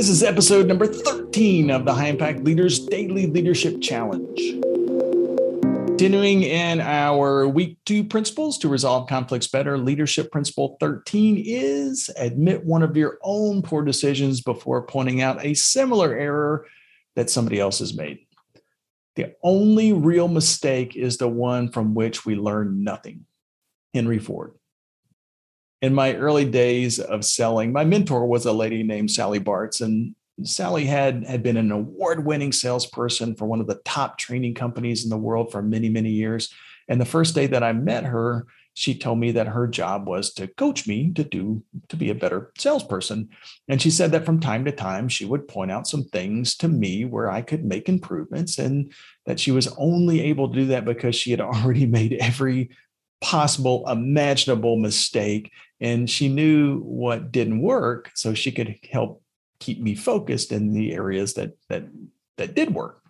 [0.00, 4.38] This is episode number 13 of the High Impact Leaders Daily Leadership Challenge.
[6.00, 12.64] Continuing in our week two principles to resolve conflicts better, leadership principle 13 is admit
[12.64, 16.64] one of your own poor decisions before pointing out a similar error
[17.16, 18.20] that somebody else has made.
[19.16, 23.26] The only real mistake is the one from which we learn nothing.
[23.92, 24.54] Henry Ford
[25.82, 30.14] in my early days of selling, my mentor was a lady named Sally Bartz, and
[30.42, 35.10] Sally had had been an award-winning salesperson for one of the top training companies in
[35.10, 36.52] the world for many, many years.
[36.88, 40.32] And the first day that I met her, she told me that her job was
[40.34, 43.28] to coach me to do to be a better salesperson.
[43.68, 46.68] And she said that from time to time she would point out some things to
[46.68, 48.92] me where I could make improvements and
[49.26, 52.70] that she was only able to do that because she had already made every
[53.20, 59.22] possible imaginable mistake and she knew what didn't work so she could help
[59.58, 61.84] keep me focused in the areas that that
[62.38, 63.02] that did work.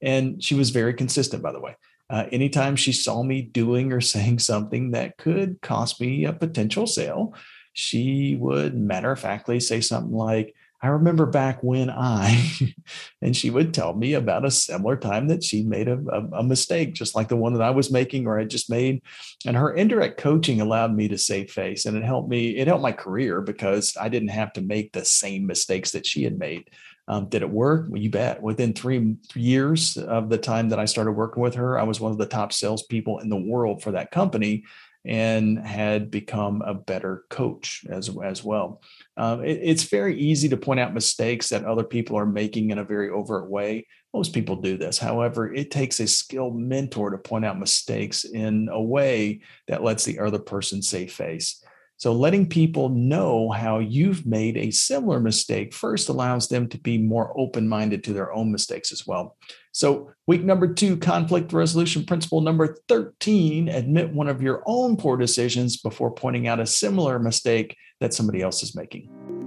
[0.00, 1.76] And she was very consistent by the way.
[2.08, 6.86] Uh, anytime she saw me doing or saying something that could cost me a potential
[6.86, 7.34] sale
[7.72, 12.74] she would matter of factly say something like I remember back when I,
[13.22, 16.42] and she would tell me about a similar time that she made a, a, a,
[16.42, 19.02] mistake, just like the one that I was making or I just made.
[19.44, 22.82] And her indirect coaching allowed me to save face and it helped me, it helped
[22.82, 26.70] my career because I didn't have to make the same mistakes that she had made.
[27.08, 27.86] Um, did it work?
[27.88, 28.40] Well, you bet.
[28.40, 32.12] Within three years of the time that I started working with her, I was one
[32.12, 34.64] of the top salespeople in the world for that company
[35.04, 38.82] and had become a better coach as, as well.
[39.16, 42.78] Um, it, it's very easy to point out mistakes that other people are making in
[42.78, 43.86] a very overt way.
[44.12, 44.98] Most people do this.
[44.98, 50.04] However, it takes a skilled mentor to point out mistakes in a way that lets
[50.04, 51.64] the other person save face.
[52.00, 56.96] So, letting people know how you've made a similar mistake first allows them to be
[56.96, 59.36] more open minded to their own mistakes as well.
[59.72, 65.18] So, week number two, conflict resolution principle number 13 admit one of your own poor
[65.18, 69.39] decisions before pointing out a similar mistake that somebody else is making.